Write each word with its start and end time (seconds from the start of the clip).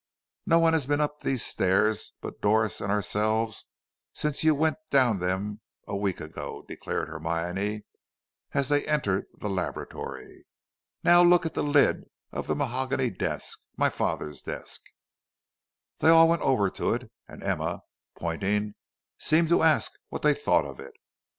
"No 0.47 0.57
one 0.57 0.73
has 0.73 0.87
been 0.87 0.99
up 0.99 1.19
these 1.19 1.45
stairs 1.45 2.13
but 2.21 2.41
Doris 2.41 2.81
and 2.81 2.91
ourselves 2.91 3.67
since 4.13 4.43
you 4.43 4.55
went 4.55 4.77
down 4.89 5.19
them 5.19 5.61
a 5.87 5.95
week 5.95 6.19
ago," 6.19 6.65
declared 6.67 7.07
Hermione, 7.07 7.83
as 8.51 8.69
they 8.69 8.83
entered 8.87 9.25
the 9.37 9.47
laboratory. 9.47 10.47
"Now 11.03 11.21
look 11.21 11.45
at 11.45 11.53
the 11.53 11.61
lid 11.63 12.05
of 12.31 12.47
the 12.47 12.55
mahogany 12.55 13.11
desk 13.11 13.59
my 13.77 13.89
father's 13.91 14.41
desk." 14.41 14.81
They 15.99 16.09
all 16.09 16.27
went 16.27 16.41
over 16.41 16.71
to 16.71 16.95
it, 16.95 17.11
and 17.27 17.43
Emma, 17.43 17.81
pointing, 18.17 18.73
seemed 19.19 19.49
to 19.49 19.61
ask 19.61 19.91
what 20.09 20.23
they 20.23 20.33
thought 20.33 20.65
of 20.65 20.79
it. 20.79 20.93